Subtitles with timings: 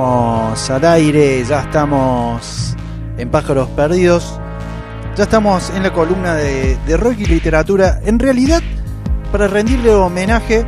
[0.00, 2.76] al aire, ya estamos
[3.16, 4.38] en Pájaros Perdidos,
[5.16, 7.98] ya estamos en la columna de, rock y literatura.
[8.04, 8.62] En realidad,
[9.32, 10.64] para rendirle homenaje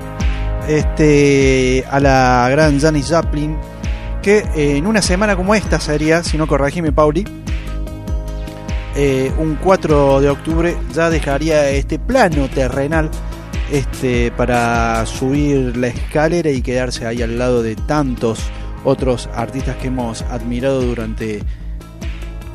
[0.66, 3.56] este, a la gran Janis Joplin,
[4.20, 7.24] que en una semana como esta sería, si no corregime Pauli,
[8.96, 13.08] eh, un 4 de octubre ya dejaría este plano terrenal
[13.70, 18.50] este, para subir la escalera y quedarse ahí al lado de tantos
[18.84, 21.42] otros artistas que hemos admirado durante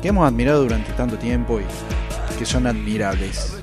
[0.02, 3.56] que hemos admirado durante tanto tiempo y que son admirables.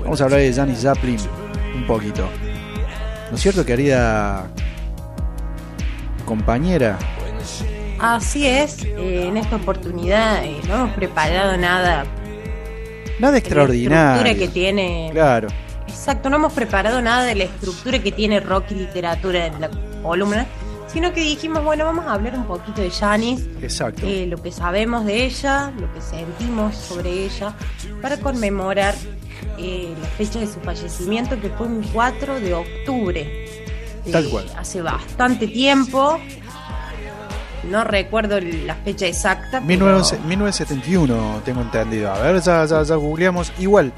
[0.00, 1.18] Vamos a hablar de Janis Joplin
[1.74, 2.28] un poquito.
[3.30, 4.46] ¿No es cierto, querida
[6.24, 6.98] compañera?
[7.98, 12.04] Así es, eh, en esta oportunidad eh, no hemos preparado nada.
[13.18, 14.22] Nada extraordinario.
[14.22, 15.10] La que tiene.
[15.12, 15.48] Claro.
[15.88, 19.70] Exacto, no hemos preparado nada de la estructura que tiene rock y literatura en la
[20.02, 20.46] columna
[20.96, 23.44] sino que dijimos, bueno, vamos a hablar un poquito de Janis.
[23.60, 24.06] Exacto.
[24.06, 27.54] Eh, lo que sabemos de ella, lo que sentimos sobre ella,
[28.00, 28.94] para conmemorar
[29.58, 33.46] eh, la fecha de su fallecimiento, que fue un 4 de octubre.
[34.10, 34.46] Tal cual.
[34.56, 36.18] Hace bastante tiempo.
[37.70, 39.60] No recuerdo la fecha exacta.
[39.60, 42.10] 1971, tengo entendido.
[42.10, 43.52] A ver, ya, ya, ya googleamos.
[43.58, 43.92] Igual,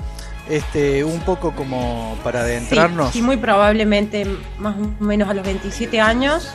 [0.49, 3.13] este, un poco como para adentrarnos.
[3.13, 4.27] Sí, sí, muy probablemente
[4.59, 6.53] más o menos a los 27 años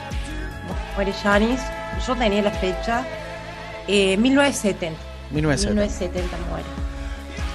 [0.96, 1.62] muere Janis.
[2.06, 3.06] Yo tenía la fecha.
[3.88, 5.00] Eh, 1970.
[5.32, 6.38] 1970.
[6.50, 6.66] muere.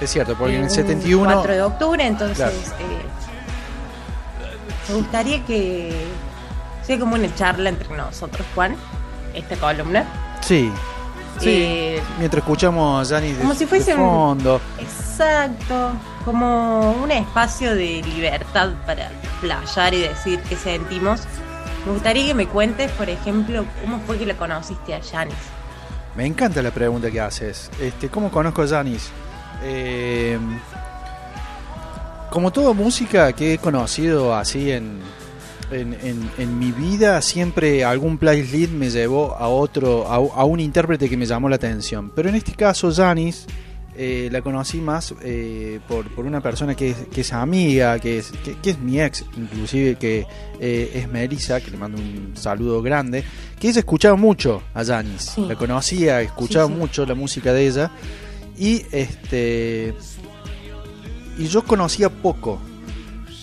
[0.01, 1.33] Es cierto, porque en el 71.
[1.33, 2.71] 4 de octubre, entonces.
[2.79, 3.01] Eh,
[4.89, 5.93] me gustaría que
[6.83, 8.75] sea como una charla entre nosotros, Juan,
[9.33, 10.05] esta columna.
[10.41, 10.71] Sí.
[11.39, 14.59] Sí, eh, mientras escuchamos a Janis como si fuese fondo.
[14.77, 15.93] exacto,
[16.25, 19.09] como un espacio de libertad para
[19.39, 21.21] playar y decir qué sentimos
[21.85, 25.35] me gustaría que me cuentes, por ejemplo, cómo fue que la conociste a Janis.
[26.15, 27.69] Me encanta la pregunta que haces.
[27.79, 29.09] Este, ¿Cómo conozco a Janis?
[29.63, 30.37] Eh,
[32.29, 34.99] como toda música que he conocido así en,
[35.71, 41.17] en, mi vida, siempre algún playlist me llevó a otro, a, a, un intérprete que
[41.17, 42.11] me llamó la atención.
[42.15, 43.45] Pero en este caso, Janis
[44.01, 48.19] eh, la conocí más eh, por, por, una persona que es, que es amiga, que
[48.19, 50.25] es, que, es mi ex, inclusive, que
[50.57, 53.25] eh, es Melissa, que le mando un saludo grande,
[53.59, 57.91] que ella escuchaba mucho a Janis, la conocía, escuchaba mucho la música de ella,
[58.57, 59.93] y este
[61.37, 62.57] y yo conocía poco,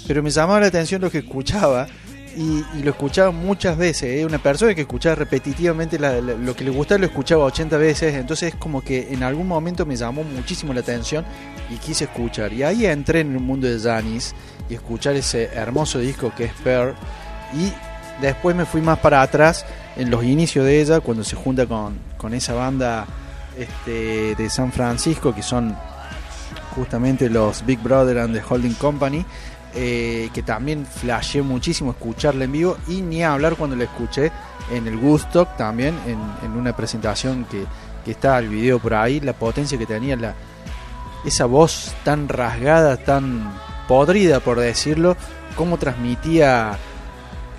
[0.07, 1.87] pero me llamaba la atención lo que escuchaba
[2.37, 4.21] y, lo escuchaba muchas veces.
[4.21, 4.27] ¿eh?
[4.27, 8.15] Una persona que escuchaba repetitivamente lo que le gustaba lo escuchaba 80 veces.
[8.15, 11.25] Entonces, es como que en algún momento me llamó muchísimo la atención
[11.71, 12.53] y quise escuchar.
[12.53, 14.35] Y ahí entré en el mundo de Janis
[14.69, 16.95] y escuchar ese hermoso disco que es Pearl.
[17.55, 17.73] Y
[18.21, 19.65] después me fui más para atrás
[19.97, 23.07] en los inicios de ella, cuando se junta con, con esa banda
[23.57, 25.75] este, de San Francisco, que son
[26.75, 29.25] justamente los Big Brother and the Holding Company.
[29.79, 34.33] Eh, que también flasheé muchísimo escucharla en vivo y ni hablar cuando la escuché
[34.73, 37.67] en el Gusto también, en, una presentación que,
[38.03, 40.35] que, está el video por ahí, la potencia que tenía la,
[41.27, 43.53] esa voz tan rasgada, tan
[43.87, 45.15] podrida por decirlo,
[45.57, 46.79] cómo transmitía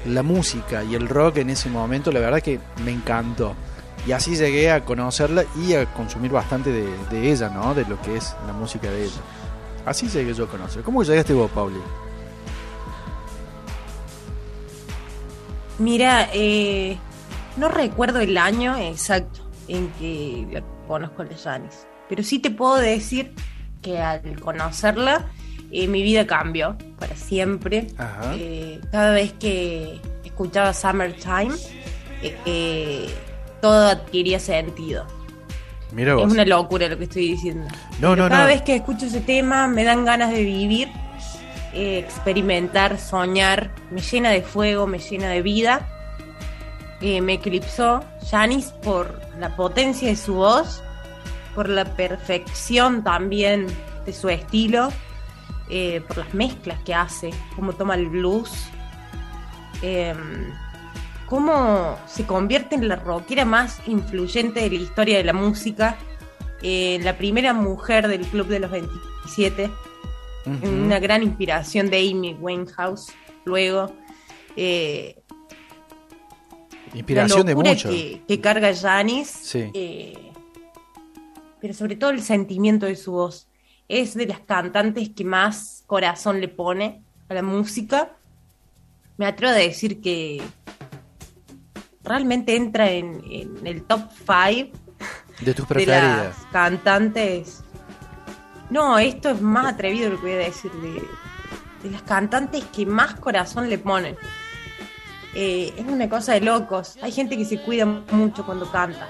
[0.07, 3.53] la música y el rock en ese momento, la verdad que me encantó.
[4.07, 7.75] Y así llegué a conocerla y a consumir bastante de, de ella, ¿no?
[7.75, 9.21] De lo que es la música de ella.
[9.85, 10.81] Así llegué yo a conocer.
[10.81, 11.77] ¿Cómo llegaste vos, Pauli?
[15.79, 16.97] Mira, eh,
[17.55, 22.75] no recuerdo el año exacto en que la conozco a Janis, pero sí te puedo
[22.75, 23.33] decir
[23.81, 25.27] que al conocerla
[25.71, 27.87] eh, mi vida cambió para siempre.
[28.33, 31.53] Eh, cada vez que escuchaba Summertime,
[33.61, 35.05] todo adquiría sentido.
[35.91, 37.65] Mira Es una locura lo que estoy diciendo.
[37.99, 40.89] No, no, cada vez que escucho ese tema me dan ganas de vivir
[41.77, 45.87] experimentar, soñar, me llena de fuego, me llena de vida.
[47.01, 50.81] Eh, me eclipsó Janis por la potencia de su voz,
[51.53, 53.67] por la perfección también
[54.05, 54.89] de su estilo,
[55.69, 58.51] eh, por las mezclas que hace, cómo toma el blues,
[59.83, 60.51] em,
[61.27, 65.97] cómo se convierte en la rockera más influyente de la historia de la música,
[66.63, 69.69] eh, la primera mujer del Club de los 27
[70.63, 73.07] una gran inspiración de Amy Winehouse.
[73.45, 73.93] Luego,
[74.55, 75.21] eh,
[76.93, 77.89] inspiración de mucho.
[77.89, 80.31] Que, carga Janis, eh,
[81.61, 83.47] pero sobre todo el sentimiento de su voz.
[83.87, 88.17] Es de las cantantes que más corazón le pone a la música.
[89.17, 90.41] Me atrevo a decir que
[92.03, 93.21] realmente entra en,
[93.63, 94.77] el top 5
[95.41, 96.35] de tus preferidas.
[96.51, 97.63] cantantes.
[98.69, 100.71] No, esto es más atrevido lo que voy a decir.
[100.71, 101.01] De,
[101.89, 104.17] las cantantes que más corazón le ponen.
[105.33, 106.97] Eh, es una cosa de locos.
[107.01, 109.07] Hay gente que se cuida mucho cuando canta.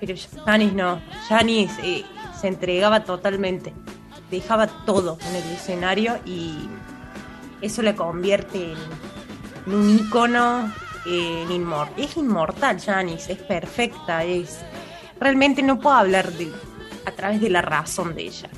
[0.00, 0.14] Pero
[0.44, 1.00] Janis no.
[1.28, 2.04] Janis eh,
[2.40, 3.72] se entregaba totalmente.
[4.30, 6.68] Dejaba todo en el escenario y
[7.60, 10.08] eso le convierte en, un
[11.06, 14.58] en inmor es inmortal Janis, es perfecta, es
[15.18, 16.52] realmente no puedo hablar de,
[17.06, 18.48] a través de la razón de ella.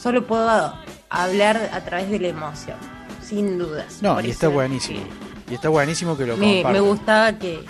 [0.00, 0.74] Solo puedo
[1.10, 2.76] hablar a través de la emoción,
[3.22, 3.98] sin dudas.
[4.00, 5.00] No, y está buenísimo.
[5.50, 7.64] y está buenísimo que lo me, me gustaba que,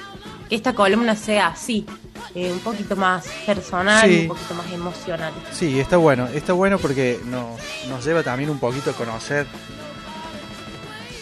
[0.50, 1.86] esta columna sea así,
[2.34, 5.32] eh, un poquito más personal, un poquito más emocional.
[5.52, 9.46] Sí, está bueno, está bueno porque nos, nos lleva también un poquito a conocer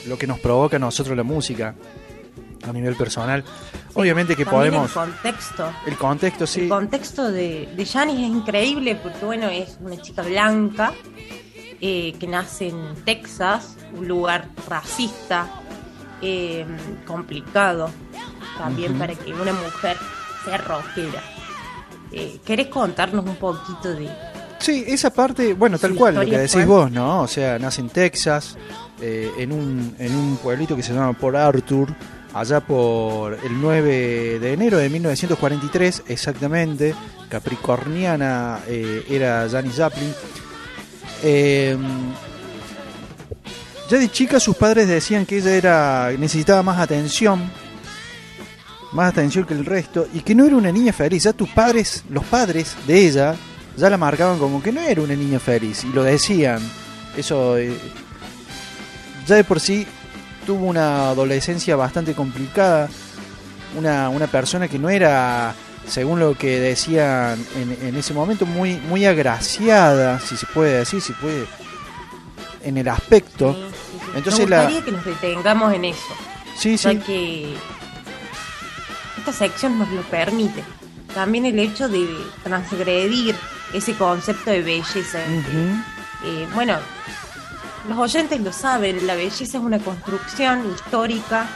[0.06, 1.75] lo que nos provoca a nosotros la música
[2.69, 3.44] a nivel personal.
[3.96, 4.88] Obviamente que podemos...
[4.90, 5.72] El contexto.
[5.87, 6.60] El contexto, sí.
[6.62, 10.93] El contexto de, de Janis es increíble porque, bueno, es una chica blanca
[11.81, 15.48] eh, que nace en Texas, un lugar racista,
[16.22, 16.64] eh,
[17.06, 17.90] complicado
[18.58, 19.96] también para que una mujer
[20.44, 21.22] sea rockera.
[22.12, 24.08] Eh, ¿Querés contarnos un poquito de...
[24.58, 27.22] Sí, esa parte, bueno, tal cual, lo que decís vos, ¿no?
[27.22, 28.56] O sea, nace en Texas,
[29.00, 31.94] en, un, en un pueblito que se llama Port Arthur,
[32.37, 36.94] allá por el 9 de enero de 1943, exactamente,
[37.31, 40.15] capricorniana era Janis Joplin.
[41.23, 41.77] Eh,
[43.88, 47.50] ya de chica sus padres decían que ella era necesitaba más atención,
[48.93, 51.23] más atención que el resto y que no era una niña feliz.
[51.23, 53.35] Ya tus padres, los padres de ella,
[53.79, 56.61] ya la marcaban como que no era una niña feliz y lo decían.
[57.17, 57.75] Eso eh,
[59.27, 59.87] ya de por sí
[60.46, 62.88] tuvo una adolescencia bastante complicada,
[63.76, 65.54] una, una persona que no era
[65.87, 71.00] según lo que decían en, en, ese momento, muy, muy agraciada, si se puede decir,
[71.00, 71.46] si puede,
[72.62, 73.56] en el aspecto.
[74.14, 76.14] Entonces Me gustaría que nos detengamos en eso.
[76.56, 76.96] Sí, sí.
[76.99, 77.54] que
[79.19, 80.64] esta sección nos lo permite.
[81.14, 82.06] También el hecho de
[82.42, 83.34] transgredir
[83.72, 85.20] ese concepto de belleza.
[86.25, 86.78] Eh, bueno,
[87.88, 91.47] los oyentes lo saben, la belleza es una construcción histórica.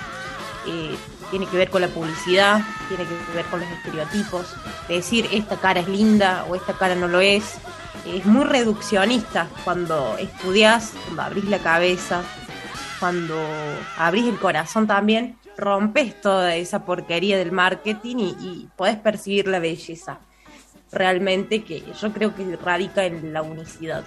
[0.66, 0.96] Eh,
[1.30, 4.54] tiene que ver con la publicidad, tiene que ver con los estereotipos,
[4.88, 7.58] decir esta cara es linda o esta cara no lo es.
[8.04, 12.22] Es muy reduccionista cuando estudias, cuando abrís la cabeza,
[12.98, 13.36] cuando
[13.96, 19.60] abrís el corazón también, rompes toda esa porquería del marketing y, y podés percibir la
[19.60, 20.18] belleza
[20.92, 24.04] realmente que yo creo que radica en la unicidad,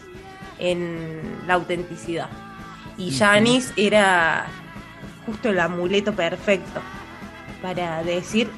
[0.59, 2.29] en la autenticidad.
[2.97, 4.45] Y Janis era
[5.25, 6.81] justo el amuleto perfecto
[7.61, 8.49] para decir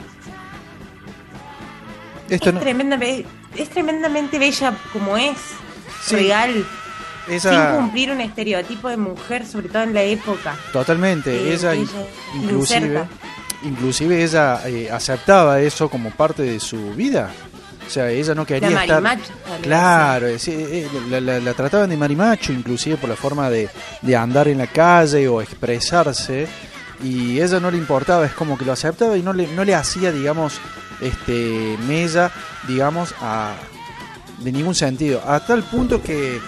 [2.29, 3.25] Esto es,
[3.55, 5.37] es tremendamente bella como es,
[6.09, 6.65] real,
[7.27, 10.55] sin cumplir un estereotipo de mujer, sobre todo en la época.
[10.73, 11.75] Totalmente, ella,
[12.35, 13.05] inclusive,
[13.63, 17.31] inclusive ella eh, aceptaba eso como parte de su vida.
[17.85, 19.19] O sea, ella no quería estar...
[19.61, 23.69] Claro, eh, la, la, trataban de marimacho, inclusive por la forma de,
[24.01, 26.47] de andar en la calle o expresarse
[27.03, 29.75] y ella no le importaba, es como que lo aceptaba y no le, no le
[29.75, 30.59] hacía, digamos,
[31.01, 32.31] este mella,
[32.67, 33.53] digamos, a,
[34.39, 35.21] de ningún sentido.
[35.27, 36.39] A tal punto que,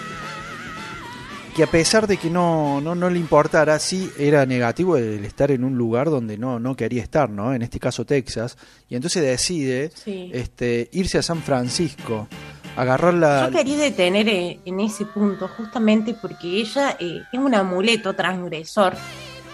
[1.58, 5.50] que a pesar de que no, no, no le importara, sí era negativo el estar
[5.50, 7.52] en un lugar donde no, no quería estar, ¿no?
[7.52, 8.56] En este caso Texas.
[8.88, 12.28] Y entonces decide este, irse a San Francisco.
[12.76, 13.50] Agarrar la...
[13.50, 18.94] Yo quería detener eh, en ese punto justamente porque ella eh, es un amuleto transgresor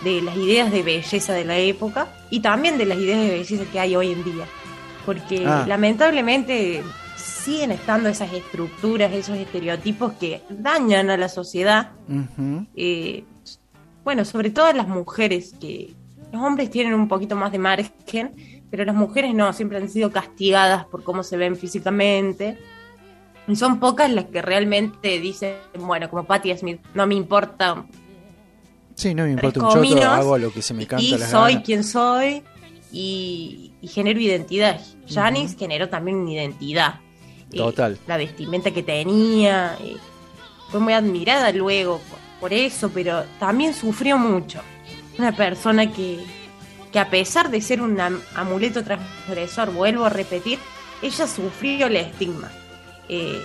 [0.03, 3.65] de las ideas de belleza de la época y también de las ideas de belleza
[3.73, 4.45] que hay hoy en día.
[5.07, 5.65] Porque ah.
[5.67, 6.83] lamentablemente
[7.45, 11.93] siguen estando esas estructuras, esos estereotipos que dañan a la sociedad.
[12.75, 13.25] Eh,
[14.03, 15.95] bueno, sobre todo las mujeres, que
[16.33, 20.11] los hombres tienen un poquito más de margen, pero las mujeres no, siempre han sido
[20.11, 22.59] castigadas por cómo se ven físicamente.
[23.47, 27.85] Y son pocas las que realmente dicen, bueno, como Patti Smith, no me importa
[28.95, 31.83] Sí, no me importa un choto, hago lo que se me canta y soy quien
[31.83, 32.43] soy
[32.93, 34.81] y, genero identidad.
[35.09, 37.01] Janis generó también una identidad.
[37.53, 37.99] Total.
[38.07, 39.79] la vestimenta que tenía.
[40.71, 42.01] Fue muy admirada luego
[42.41, 44.61] por, eso, pero también sufrió mucho.
[45.19, 46.19] Una persona que,
[46.93, 47.99] que a pesar de ser un
[48.35, 50.59] amuleto transgresor, vuelvo a repetir,
[51.01, 52.51] ella sufrió el estigma.
[53.09, 53.41] Eh,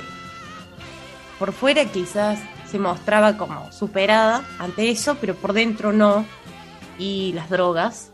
[1.38, 2.40] por fuera quizás
[2.70, 6.26] se mostraba como superada ante eso, pero por dentro no.
[6.98, 8.12] Y las drogas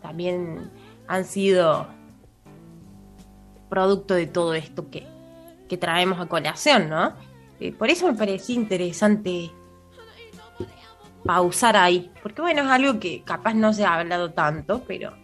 [0.00, 0.70] también
[1.08, 1.88] han sido
[3.68, 5.06] producto de todo esto que,
[5.70, 7.14] que traemos a colación, ¿no?
[7.60, 9.52] Eh, por eso me parecía interesante
[11.24, 15.14] pausar ahí, porque bueno, es algo que capaz no se ha hablado tanto, pero,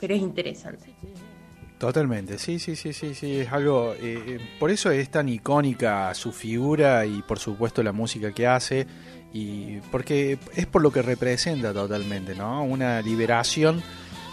[0.00, 0.94] pero es interesante.
[1.78, 6.14] Totalmente, sí, sí, sí, sí, sí, es algo, eh, eh, por eso es tan icónica
[6.14, 8.86] su figura y por supuesto la música que hace
[9.32, 12.62] y porque es por lo que representa totalmente, ¿no?
[12.62, 13.82] Una liberación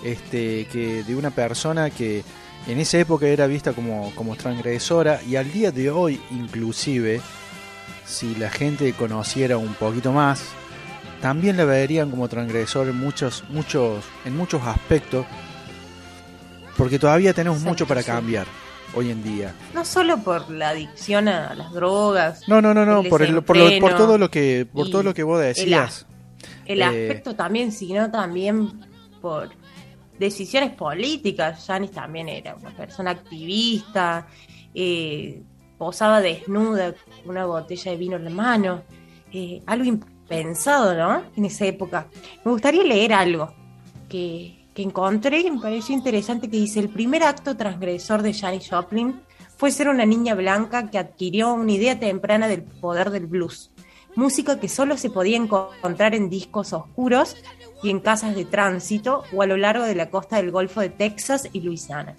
[0.04, 2.24] este, que de una persona que
[2.68, 7.22] en esa época era vista como, como transgresora y al día de hoy inclusive
[8.06, 10.44] si la gente conociera un poquito más
[11.22, 15.26] también la verían como transgresor en muchos muchos en muchos aspectos
[16.78, 18.48] porque todavía tenemos mucho para cambiar
[18.94, 19.54] hoy en día.
[19.74, 22.48] No solo por la adicción a las drogas.
[22.48, 25.24] No, no, no, no, por, el, por, por, todo lo que por todo lo que
[25.24, 26.06] vos decías.
[26.66, 28.86] El, eh, aspecto también, sino también
[29.22, 29.50] por
[30.20, 31.66] decisiones políticas.
[31.66, 34.28] Janis también era una persona activista,
[34.74, 35.42] eh,
[35.78, 36.94] posaba desnuda,
[37.26, 38.84] una botella de vino en la mano,
[39.32, 41.24] eh, algo impensado, ¿no?
[41.36, 42.08] En esa época.
[42.44, 43.54] Me gustaría leer algo
[44.10, 48.70] que, que encontré y me pareció interesante que dice, el primer acto transgresor de Janis
[48.70, 49.22] Joplin
[49.58, 53.72] fue ser una niña blanca que adquirió una idea temprana del poder del blues,
[54.16, 57.36] música que solo se podía encontrar en discos oscuros
[57.84, 60.90] y en casas de tránsito o a lo largo de la costa del Golfo de
[60.90, 62.18] Texas y Luisiana.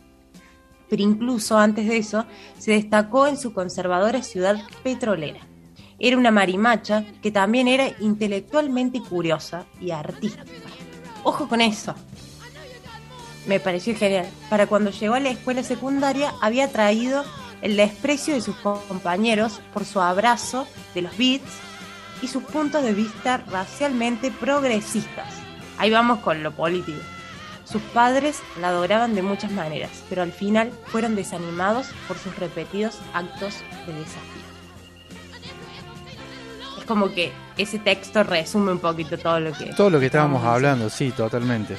[0.89, 2.27] Pero incluso antes de eso,
[2.59, 5.41] se destacó en su conservadora ciudad petrolera.
[5.99, 10.45] Era una marimacha que también era intelectualmente curiosa y artística.
[11.25, 11.95] Ojo con eso,
[13.47, 14.29] me pareció genial.
[14.51, 17.25] Para cuando llegó a la escuela secundaria había traído
[17.63, 21.66] el desprecio de sus compañeros por su abrazo de los beats
[22.23, 25.35] y sus puntos de vista racialmente progresistas.
[25.79, 27.01] Ahí vamos con lo político.
[27.65, 32.99] Sus padres la adoraban de muchas maneras, pero al final fueron desanimados por sus repetidos
[33.13, 33.57] actos
[33.87, 34.47] de desafío.
[36.79, 39.67] Es como que ese texto resume un poquito todo lo que...
[39.75, 41.77] Todo lo que estábamos hablando, sí, totalmente.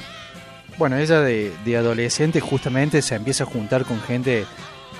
[0.78, 4.46] Bueno, ella de, adolescente justamente se empieza a juntar con gente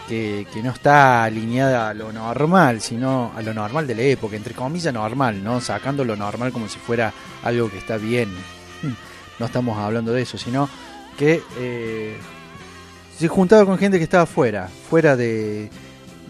[0.09, 4.55] que, no está alineada a lo normal, sino a lo normal de la época, entre
[4.55, 5.61] comillas normal, ¿no?
[5.61, 7.13] Sacando lo normal como si fuera
[7.45, 8.31] algo que está bien.
[9.39, 10.69] No estamos hablando de eso, sino
[11.17, 12.17] que eh,
[13.17, 15.71] se juntaba con gente que estaba fuera, fuera de,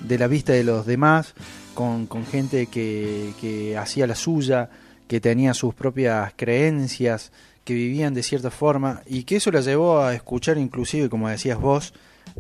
[0.05, 1.35] de la vista de los demás,
[1.75, 4.69] con, con gente que, que hacía la suya,
[5.07, 7.33] que tenía sus propias creencias,
[7.65, 11.59] que vivían de cierta forma y que eso la llevó a escuchar inclusive, como decías
[11.59, 11.95] vos,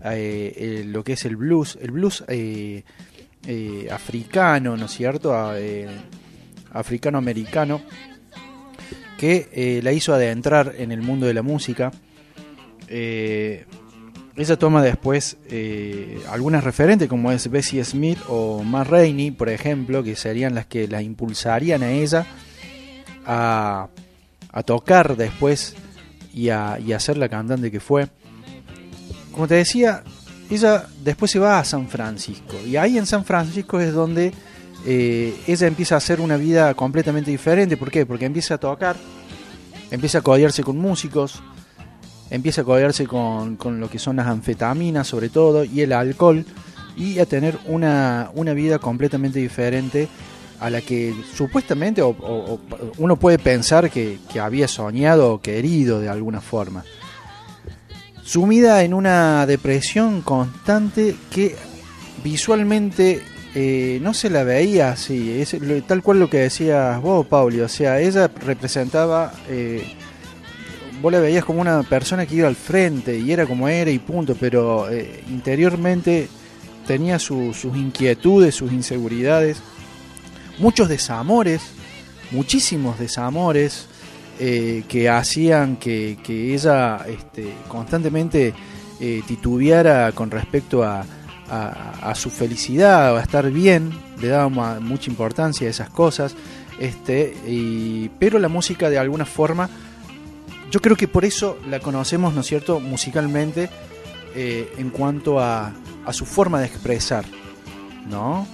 [0.04, 2.84] eh, lo que es el blues, el blues eh,
[3.46, 5.34] eh, africano, ¿no es cierto?
[6.72, 7.80] africano-americano,
[9.16, 11.90] que la hizo adentrar en el mundo de la música.
[12.88, 15.38] ella toma después
[16.28, 20.86] algunas referentes como es Bessie Smith o Ma Rainey, por ejemplo, que serían las que
[20.86, 22.26] la impulsarían a ella
[23.24, 23.88] a
[24.52, 25.76] a tocar después
[26.32, 28.08] y a, y a ser la cantante que fue.
[29.38, 30.02] Como te decía,
[30.50, 34.32] ella después se va a San Francisco y ahí en San Francisco es donde
[34.84, 37.76] eh, ella empieza a hacer una vida completamente diferente.
[37.76, 38.04] ¿Por qué?
[38.04, 38.96] Porque empieza a tocar,
[39.92, 41.40] empieza a codearse con músicos,
[42.30, 46.44] empieza a codearse con, con, lo que son las anfetaminas sobre todo y el alcohol
[46.96, 50.08] y a tener una, una vida completamente diferente
[50.58, 52.58] a la que supuestamente o,
[52.98, 56.84] uno puede pensar que, había soñado o querido de alguna forma.
[58.28, 61.56] Sumida en una depresión constante que
[62.22, 63.22] visualmente
[63.54, 65.56] eh, no se la veía así, es
[65.86, 69.94] tal cual lo que decías vos, Pauli, o sea, ella representaba, eh,
[71.00, 73.98] vos la veías como una persona que iba al frente y era como era y
[73.98, 76.28] punto, pero eh, interiormente
[76.86, 79.62] tenía sus inquietudes, sus inseguridades
[80.58, 81.62] muchos desamores,
[82.30, 83.86] muchísimos desamores
[84.40, 88.54] eh, que hacían que, ella este, constantemente
[89.00, 91.04] eh, titubeara con respecto a,
[92.14, 93.90] su felicidad o a estar bien,
[94.20, 94.48] le daba
[94.80, 96.36] mucha importancia a esas cosas,
[96.78, 97.34] este,
[98.18, 99.70] pero la música de alguna forma,
[100.70, 103.70] yo creo que por eso la conocemos, ¿no es cierto?, musicalmente
[104.34, 105.72] eh, en cuanto a,
[106.04, 107.24] a su forma de expresar,
[108.08, 108.46] ¿no?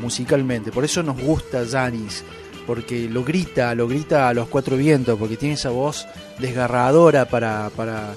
[0.00, 0.70] Musicalmente.
[0.70, 2.24] Por eso nos gusta Janis,
[2.68, 6.06] porque lo grita, lo grita a los cuatro vientos, porque tiene esa voz
[6.38, 8.14] desgarradora para, para,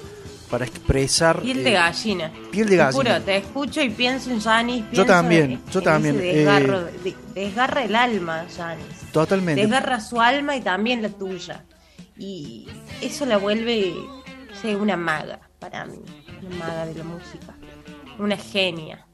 [0.50, 1.40] para expresar.
[1.40, 2.30] Piel de eh, gallina.
[2.50, 3.20] Piel de gallina.
[3.20, 4.84] te escucho y pienso en Janis.
[4.92, 6.18] Yo también, yo también.
[6.18, 8.84] Desgarro, eh, desgarra el alma, Janis.
[9.10, 9.62] Totalmente.
[9.62, 11.64] Desgarra su alma y también la tuya.
[12.18, 12.68] Y
[13.00, 13.94] eso la vuelve
[14.78, 15.40] una maga.
[15.58, 15.96] para mí,
[16.42, 17.56] una maga de la música,
[18.18, 19.06] una genia.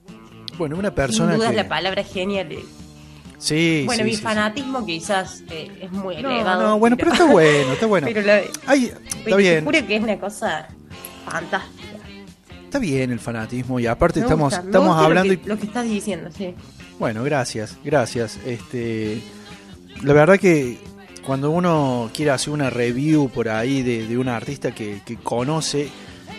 [0.59, 1.57] Bueno, una persona Sin duda que...
[1.57, 2.65] la palabra genia le...
[3.39, 6.63] Sí, Bueno, sí, mi sí, fanatismo quizás eh, es muy No, elevado.
[6.63, 8.07] no, bueno, pero está bueno, está bueno.
[8.13, 10.67] pero la- Ay, está te bien, juro que es una cosa
[11.25, 11.87] fantástica.
[12.65, 15.59] está bien el fanatismo y aparte Me estamos, gusta, estamos hablando lo que, y lo
[15.59, 16.55] que estás diciendo, sí.
[16.99, 18.39] Bueno, gracias, gracias.
[18.45, 19.23] Este,
[20.03, 20.79] la verdad que
[21.25, 25.89] cuando uno quiere hacer una review por ahí de, de un artista que, que conoce,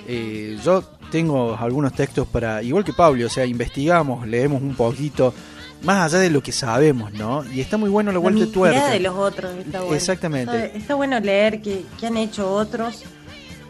[0.05, 5.33] eh, yo tengo algunos textos para, igual que Pablo, o sea, investigamos, leemos un poquito,
[5.83, 7.43] más allá de lo que sabemos, ¿no?
[7.51, 8.89] Y está muy bueno la vuelta de la tuerca.
[8.89, 9.95] de los otros está bueno.
[9.95, 10.65] Exactamente.
[10.65, 13.03] Está, está bueno leer que, que han hecho otros.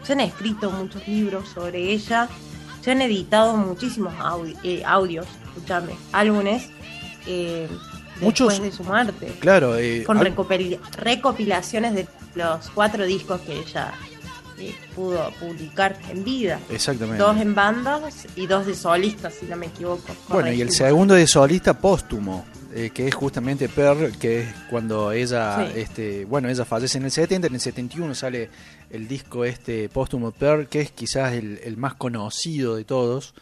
[0.02, 2.28] Se han escrito muchos libros sobre ella.
[2.82, 6.68] Se han editado muchísimos audi- eh, audios, escúchame, álbumes.
[7.26, 7.68] Eh,
[8.20, 9.32] Muchos- después de su muerte.
[9.40, 13.92] Claro, eh, Con recopil- recopilaciones de los cuatro discos que ella
[14.94, 16.58] pudo publicar en vida.
[16.70, 17.22] exactamente.
[17.22, 20.14] Dos en bandas y dos de solistas, si no me equivoco.
[20.28, 25.10] Bueno, y el segundo de solista póstumo, eh, que es justamente Pearl, que es cuando
[25.12, 25.80] ella, Sí.
[25.80, 28.48] este, bueno, ella fallece en el 70, en el 71 sale
[28.90, 33.34] el disco este póstumo Pearl, que es quizás el, el más conocido de todos.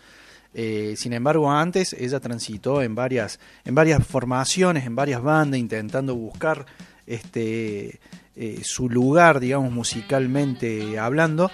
[0.54, 6.14] Eh, sin embargo, antes ella transitó en varias, en varias formaciones, en varias bandas, intentando
[6.14, 6.64] buscar
[7.06, 8.00] este
[8.38, 11.50] eh, su lugar, digamos, musicalmente hablando.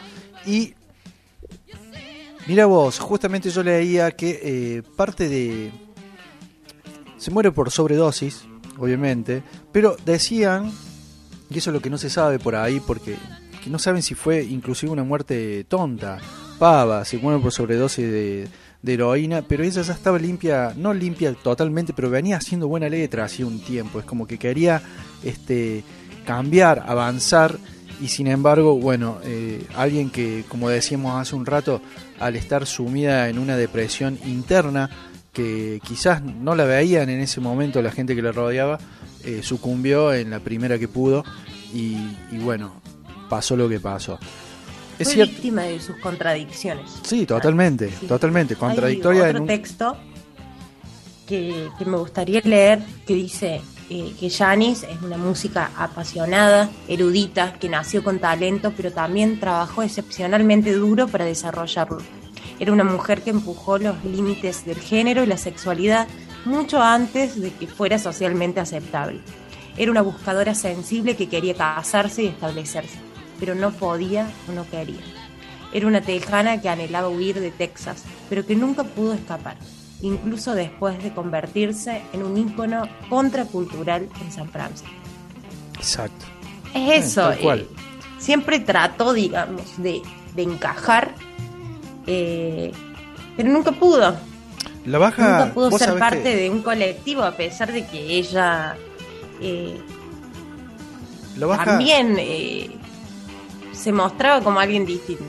[0.46, 0.74] Y
[2.46, 5.72] Mira vos, justamente yo leía que eh, parte de...
[7.16, 8.44] Se muere por sobredosis,
[8.76, 10.70] obviamente, pero decían,
[11.48, 13.16] y eso es lo que no se sabe por ahí, porque
[13.62, 16.18] que no saben si fue inclusive una muerte tonta,
[16.58, 18.48] pava, se muere por sobredosis de,
[18.82, 23.24] de heroína, pero ella ya estaba limpia, no limpia totalmente, pero venía haciendo buena letra
[23.24, 24.82] hacía un tiempo, es como que quería
[25.22, 25.82] este,
[26.24, 27.58] cambiar, avanzar,
[28.00, 31.80] y sin embargo, bueno, eh, alguien que, como decíamos hace un rato,
[32.18, 34.90] al estar sumida en una depresión interna,
[35.32, 38.78] que quizás no la veían en ese momento la gente que la rodeaba,
[39.24, 41.24] eh, sucumbió en la primera que pudo
[41.72, 41.96] y,
[42.30, 42.72] y bueno,
[43.28, 44.18] pasó lo que pasó.
[44.98, 45.32] Es Fue cierto.
[45.32, 46.88] víctima de sus contradicciones.
[47.02, 48.06] Sí, totalmente, Sí.
[48.06, 48.54] totalmente.
[48.54, 49.96] Hay Contradictoria otro en un- texto
[51.26, 53.60] que, que me gustaría leer que dice
[53.90, 59.82] eh, que Janis es una música apasionada, erudita, que nació con talento, pero también trabajó
[59.82, 61.98] excepcionalmente duro para desarrollarlo.
[62.58, 66.06] Era una mujer que empujó los límites del género y la sexualidad
[66.44, 69.20] mucho antes de que fuera socialmente aceptable.
[69.76, 72.98] Era una buscadora sensible que quería casarse y establecerse,
[73.40, 75.00] pero no podía o no quería.
[75.72, 79.56] Era una tejana que anhelaba huir de Texas, pero que nunca pudo escapar,
[80.04, 84.92] incluso después de convertirse en un ícono contracultural en San Francisco.
[85.76, 86.26] Exacto.
[86.74, 87.60] Es eso, cual.
[87.60, 87.68] eh,
[88.18, 90.02] siempre trató, digamos, de,
[90.34, 91.14] de encajar,
[92.06, 92.72] eh,
[93.36, 94.14] pero nunca pudo.
[94.84, 95.22] La baja.
[95.22, 98.76] nunca pudo ser parte que de un colectivo, a pesar de que ella
[99.40, 99.80] eh,
[101.38, 102.18] la baja, también
[103.72, 105.24] se mostraba como alguien distinto.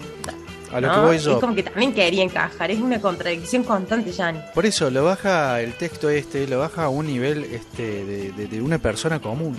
[0.71, 0.93] A lo ¿no?
[0.93, 1.33] que voy yo.
[1.33, 4.39] Es como que también quería encajar, es una contradicción constante, Jani.
[4.53, 8.47] Por eso lo baja el texto este, lo baja a un nivel este de, de-
[8.47, 9.55] de una persona común.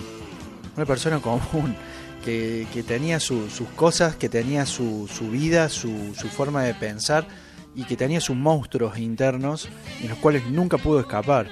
[0.77, 1.75] Una persona común
[2.25, 6.75] que, que tenía su- sus cosas, que tenía su, su vida, su, su forma de
[6.75, 7.27] pensar
[7.75, 9.69] y que tenía sus monstruos internos
[10.03, 11.47] en los cuales nunca pudo escapar.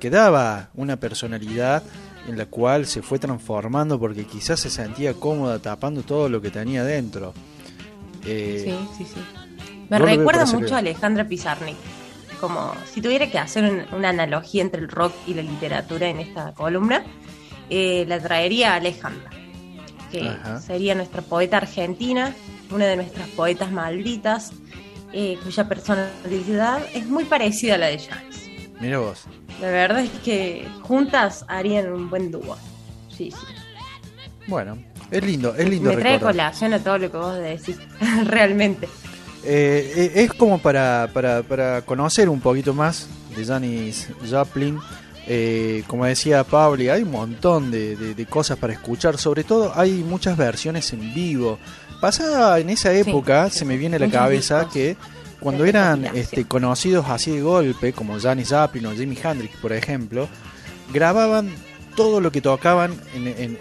[0.00, 1.82] Que daba una personalidad
[2.28, 6.50] en la cual se fue transformando porque quizás se sentía cómoda tapando todo lo que
[6.50, 7.32] tenía dentro.
[8.26, 9.20] Eh, Sí, sí, sí.
[9.88, 11.76] Me veo recuerda mucho a Alejandra Pizarnik.
[12.40, 16.20] Como si tuviera que hacer un- una analogía entre el rock y la literatura en
[16.20, 17.02] esta columna,
[17.70, 19.30] eh, la traería a Alejandra,
[20.12, 20.60] que Ajá.
[20.60, 22.34] sería nuestra poeta argentina,
[22.70, 24.52] una de nuestras poetas malditas,
[25.12, 28.50] eh, cuya personalidad es muy parecida a la de Janis.
[28.80, 29.24] Mira vos.
[29.60, 32.58] La verdad es que juntas harían un buen dúo.
[33.08, 33.36] Sí, sí.
[34.46, 34.76] Bueno,
[35.10, 37.76] es lindo, es lindo Me trae colación a todo lo que vos decís,
[38.24, 38.88] realmente.
[39.44, 44.78] Eh, eh, es como para, para, para conocer un poquito más de Janis Joplin.
[45.28, 49.18] Eh, como decía Pablo, hay un montón de, de- de cosas para escuchar.
[49.18, 51.58] Sobre todo hay muchas versiones en vivo.
[52.00, 54.96] Pasada en esa época, sí, se me viene a la cabeza discos que
[55.40, 60.28] cuando eran este, conocidos así de golpe, como Janis Joplin o Jimi Hendrix, por ejemplo,
[60.92, 61.50] grababan
[61.96, 63.58] todo lo que tocaban en, en-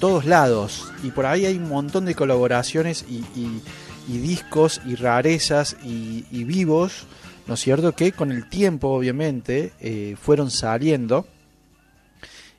[0.00, 0.92] todos lados.
[1.02, 3.62] Y por ahí hay un montón de colaboraciones y, y-
[4.18, 7.06] discos y rarezas y, y vivos,
[7.46, 7.92] ¿no es cierto?
[7.94, 11.26] Que con el tiempo, obviamente, eh, fueron saliendo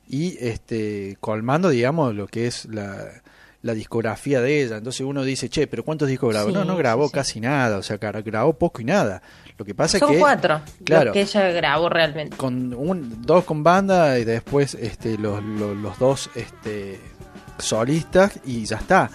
[0.08, 3.08] y este, colmando, digamos, lo que es la,
[3.62, 4.78] la discografía de ella.
[4.78, 6.48] Entonces uno dice, che, pero ¿cuántos discos grabó?
[6.48, 7.12] Sí, no, no grabó sí.
[7.12, 9.20] casi nada, o sea, gra- grabó poco y nada.
[9.58, 11.04] Lo que pasa Son es que cuatro claro.
[11.06, 12.36] los que ella grabó realmente.
[12.36, 16.98] con un, dos con banda y después este, los, los, los dos este,
[17.58, 19.10] solistas y ya está.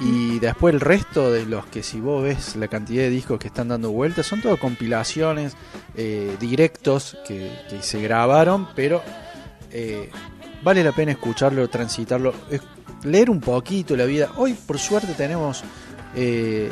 [0.00, 3.48] Y después el resto de los que si vos ves la cantidad de discos que
[3.48, 5.54] están dando vueltas, son todo compilaciones,
[5.96, 9.02] eh, directos que, que se grabaron, pero
[9.70, 10.10] eh,
[10.62, 12.60] vale la pena escucharlo, transitarlo, es-
[13.04, 14.30] leer un poquito la vida.
[14.36, 15.62] Hoy por suerte tenemos
[16.14, 16.70] eh,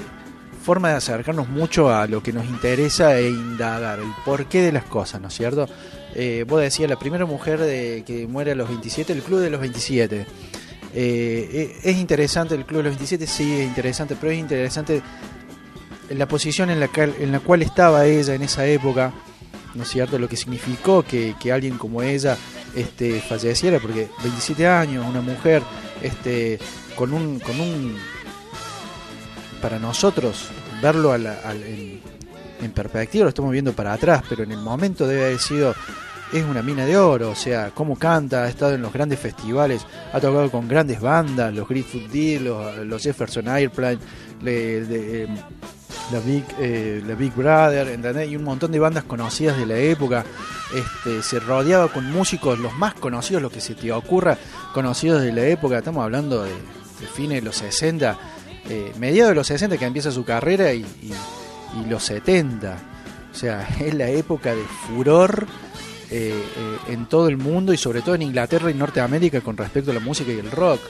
[0.68, 4.84] forma de acercarnos mucho a lo que nos interesa e indagar, el porqué de las
[4.84, 5.66] cosas, ¿no es cierto?
[6.14, 9.50] Eh, vos decías, la primera mujer de, que muere a los 27, el Club de
[9.50, 10.20] los 27.
[10.20, 10.26] Eh,
[10.94, 13.26] eh, ¿Es interesante el Club de los 27?
[13.26, 15.02] Sí, es interesante, pero es interesante
[16.10, 19.12] la posición en la, en la cual estaba ella en esa época,
[19.74, 20.18] ¿no es cierto?
[20.18, 22.36] Lo que significó que, que alguien como ella
[22.74, 25.62] este, falleciera, porque 27 años, una mujer
[26.02, 26.58] este,
[26.96, 27.38] con un...
[27.40, 27.96] Con un
[29.60, 30.46] para nosotros,
[30.80, 35.74] verlo en, perspectiva, lo estamos viendo para atrás, pero en el momento debe haber sido
[36.32, 39.84] es una mina de oro, o sea, cómo canta, ha estado en los grandes festivales,
[40.12, 43.98] ha tocado con grandes bandas, los Grateful Dead, los, Jefferson Airplane,
[44.42, 45.28] le- eh,
[46.12, 48.30] la, Big, eh, la Big Brother, ¿entendés?
[48.30, 50.24] y un montón de bandas conocidas de la época.
[50.74, 54.36] Este, se rodeaba con músicos, los más conocidos, los que se te ocurra,
[54.74, 58.18] conocidos de la época, estamos hablando de, de fines de los 60,
[58.68, 60.84] eh, mediados de los 60 que empieza su carrera y,
[61.88, 62.76] los 70.
[63.32, 65.46] O sea, es la época de furor
[66.10, 69.90] eh, eh, en todo el mundo y sobre todo en Inglaterra y Norteamérica con respecto
[69.90, 70.80] a la música y el rock.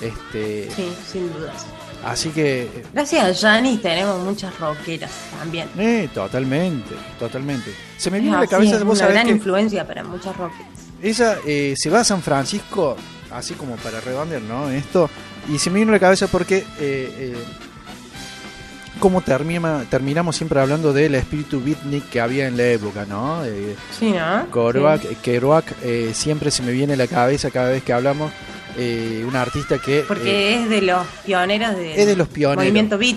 [0.00, 1.66] Este, Sí, sin dudas.
[2.04, 5.68] Así que, eh, Gracias a Janis tenemos muchas rockeras también.
[5.78, 7.74] eh, totalmente, totalmente.
[7.96, 10.36] Se me viene a la cabeza, es vos una sabés gran que influencia para muchas
[10.36, 10.68] rockeras.
[11.02, 12.96] ella eh, se va a San Francisco,
[13.32, 14.70] así como para redondear, ¿no?
[14.70, 15.10] Esto,
[15.52, 16.58] y se me vino a la cabeza porque...
[16.58, 16.64] Eh,
[17.18, 17.36] eh,
[19.00, 23.44] como termina, terminamos siempre hablando del espíritu beatnik que había en la época, ¿no?
[23.44, 24.50] Eh, Sí, ¿no?
[24.50, 25.16] Kerouac, Sí.
[25.22, 28.32] Kerouac, eh, siempre se me viene a la cabeza cada vez que hablamos
[28.78, 32.64] eh, un artista que eh, Porque es de los pioneros es de los pioneros.
[32.64, 33.16] movimiento beat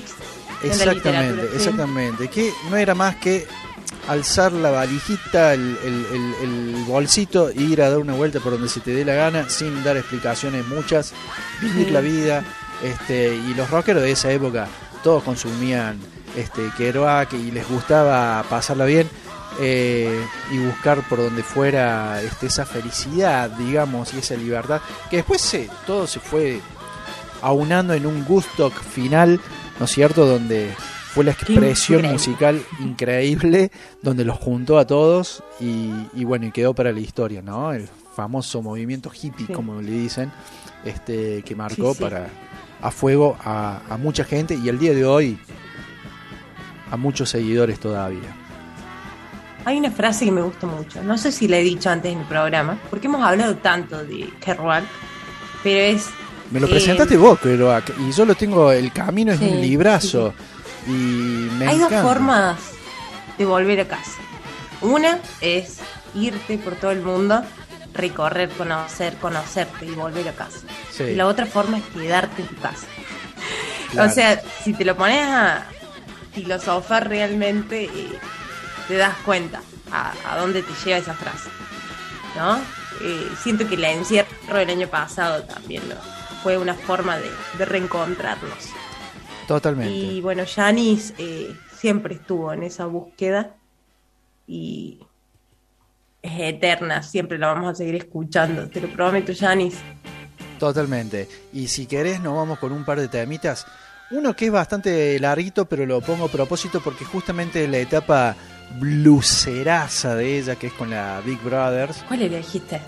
[0.63, 1.55] exactamente, sí.
[1.55, 3.45] exactamente, que no era más que
[4.07, 8.53] alzar la valijita, el, el- el- el bolsito e ir a dar una vuelta por
[8.53, 11.13] donde se te dé la gana sin dar explicaciones muchas,
[11.61, 11.91] vivir Sí.
[11.91, 12.43] la vida,
[12.83, 14.67] este y los rockeros de esa época
[15.03, 15.99] todos consumían
[16.35, 19.07] este Kerouac y les gustaba pasarla bien
[19.61, 25.39] eh, y buscar por donde fuera este, esa felicidad, digamos, y esa libertad, que después
[25.41, 26.59] se, todo se fue
[27.41, 29.39] aunando en un gusto final,
[29.79, 30.71] ¿no es cierto?, donde
[31.13, 32.11] fue la expresión increíble.
[32.13, 33.71] musical increíble,
[34.01, 37.73] donde los juntó a todos y, y bueno, y quedó para la historia, ¿no?
[37.73, 39.53] El famoso movimiento hippie, Sí.
[39.53, 40.31] como le dicen,
[40.85, 42.03] este que marcó Sí, sí.
[42.03, 42.29] para
[42.81, 45.37] a fuego a, a mucha gente y el día de hoy
[46.89, 48.35] a muchos seguidores todavía.
[49.65, 51.03] Hay una frase que me gusta mucho.
[51.03, 54.31] No sé si la he dicho antes en el programa, porque hemos hablado tanto de
[54.43, 54.83] Kerouac,
[55.63, 56.07] pero es.
[56.49, 59.61] Me lo eh, presentaste vos, Kerouac, y yo lo tengo, el camino es Sí, un
[59.61, 60.33] librazo.
[60.87, 62.01] Y me Hay encanta.
[62.01, 62.57] dos formas
[63.37, 64.19] de volver a casa.
[64.81, 65.77] Una es
[66.15, 67.43] irte por todo el mundo,
[67.93, 70.59] recorrer, conocer, conocerte y volver a casa.
[70.91, 72.87] Sí, Y la otra forma es quedarte en tu casa.
[73.91, 74.09] claro.
[74.09, 75.65] O sea, si te lo pones a
[76.33, 78.19] filosofar realmente, eh,
[78.91, 81.49] te das cuenta a, a dónde te lleva esa frase.
[82.35, 82.57] ¿No?
[83.01, 85.95] Eh, siento que la encierro del año pasado también ¿no?
[86.43, 88.69] fue una forma de, de reencontrarnos.
[89.47, 89.91] totalmente.
[89.93, 93.55] Y bueno, Janis eh, siempre estuvo en esa búsqueda
[94.45, 94.99] y
[96.21, 99.75] es eterna, siempre la vamos a seguir escuchando, te lo prometo, Janis.
[100.59, 101.27] Totalmente.
[101.53, 103.65] Y si querés, nos vamos con un par de temitas.
[104.11, 108.35] Uno que es bastante larguito, pero lo pongo a propósito porque justamente la etapa
[108.79, 112.79] bluseraza de ella, que es con la Big Brothers, ¿Cuál elegiste?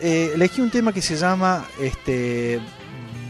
[0.00, 2.60] eh, elegí un tema que se llama este,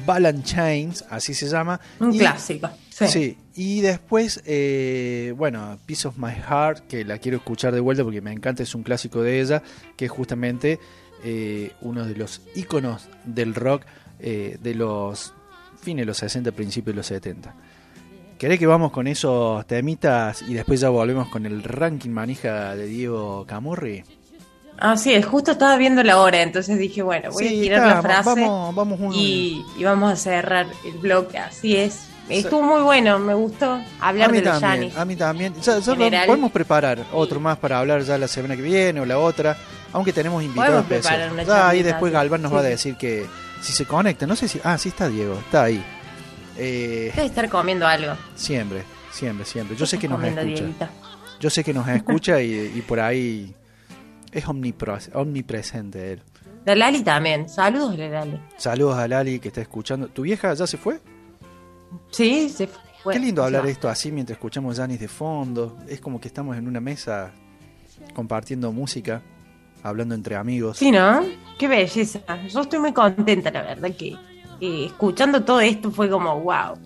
[0.06, 1.80] Ball and Chains, así se llama.
[2.00, 2.68] Un y- clásico.
[2.90, 3.08] Sí.
[3.08, 8.04] Sí, y después, eh, bueno, Piece of My Heart, que la quiero escuchar de vuelta
[8.04, 9.62] porque me encanta, es un clásico de ella,
[9.96, 10.78] que es justamente
[11.24, 13.82] eh, uno de los íconos del rock
[14.20, 15.32] eh, de los
[15.80, 17.54] fines de los 60, principios de los 70.
[18.42, 22.86] ¿Querés que vamos con esos temitas y después ya volvemos con el ranking manija de
[22.86, 24.02] Diego Camurri?
[24.80, 27.94] Así es, justo estaba viendo la hora, entonces dije, bueno, voy Sí, a tirar está,
[27.94, 31.38] la frase Vamos, vamos un- y, y vamos a cerrar el bloque.
[31.38, 32.08] Así es.
[32.28, 35.54] Estuvo muy bueno, me gustó hablar a mí de los también, a mí también.
[35.60, 35.78] Ya,
[36.26, 39.56] podemos preparar otro más para hablar ya la semana que viene o la otra,
[39.92, 41.46] aunque tenemos invitados especiales.
[41.46, 42.14] Ya, ahí después sí.
[42.14, 42.68] Galván nos va a Sí.
[42.70, 43.24] decir que
[43.60, 45.84] si se conecta, no sé si, ah, sí está Diego, está ahí.
[46.56, 48.12] Eh, Debe estar comiendo algo.
[48.34, 49.76] siempre, siempre, siempre.
[49.76, 50.90] Yo sé que nos escucha.
[51.40, 53.54] Yo sé que nos escucha y, y por ahí
[54.30, 56.22] es omnipresente él.
[56.64, 57.48] La Lali también.
[57.48, 58.40] Saludos, la Lali.
[58.56, 60.08] Saludos a Lali que está escuchando.
[60.08, 61.00] ¿Tu vieja ya se fue?
[62.10, 63.14] Sí, se fue.
[63.14, 63.68] Qué lindo hablar va.
[63.70, 65.76] esto así mientras escuchamos Janis de fondo.
[65.88, 67.32] Es como que estamos en una mesa
[68.14, 69.22] compartiendo música,
[69.82, 70.78] hablando entre amigos.
[70.78, 71.20] Sí, ¿no?
[71.58, 72.20] Qué belleza.
[72.48, 74.16] Yo estoy muy contenta, la verdad, que
[74.62, 76.78] eh, escuchando todo esto fue como, wow.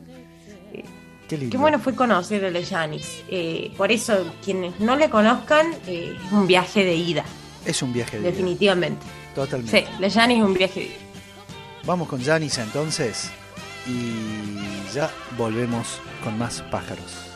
[1.28, 1.50] Qué lindo.
[1.52, 3.22] Qué bueno fue conocer a la Janis.
[3.28, 7.24] Eh, por eso, quienes no le conozcan, eh, es un viaje de ida,
[7.64, 8.30] Es un viaje de ida.
[8.30, 9.04] definitivamente.
[9.34, 9.80] Totalmente.
[9.80, 10.94] Sí, la Janis es un viaje de ida.
[11.84, 13.30] Vamos con Janis entonces
[13.86, 14.12] y
[14.94, 17.35] ya volvemos con más pájaros.